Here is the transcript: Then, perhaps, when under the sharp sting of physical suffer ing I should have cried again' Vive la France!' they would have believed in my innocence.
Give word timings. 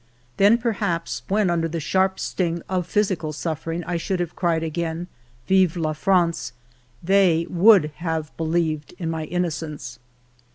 Then, 0.37 0.57
perhaps, 0.57 1.21
when 1.27 1.51
under 1.51 1.67
the 1.67 1.79
sharp 1.79 2.19
sting 2.19 2.63
of 2.67 2.87
physical 2.87 3.31
suffer 3.33 3.71
ing 3.71 3.83
I 3.83 3.97
should 3.97 4.19
have 4.19 4.35
cried 4.35 4.63
again' 4.63 5.05
Vive 5.47 5.77
la 5.77 5.93
France!' 5.93 6.53
they 7.11 7.45
would 7.51 7.91
have 7.97 8.35
believed 8.35 8.95
in 8.97 9.11
my 9.11 9.25
innocence. 9.25 9.99